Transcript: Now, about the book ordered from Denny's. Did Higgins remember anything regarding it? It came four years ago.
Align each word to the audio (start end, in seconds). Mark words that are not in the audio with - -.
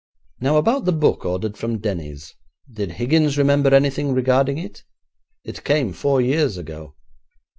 Now, 0.39 0.57
about 0.57 0.85
the 0.85 0.91
book 0.93 1.25
ordered 1.25 1.57
from 1.57 1.77
Denny's. 1.77 2.33
Did 2.73 2.93
Higgins 2.93 3.37
remember 3.37 3.71
anything 3.71 4.13
regarding 4.15 4.57
it? 4.57 4.83
It 5.43 5.63
came 5.63 5.93
four 5.93 6.19
years 6.19 6.57
ago. 6.57 6.95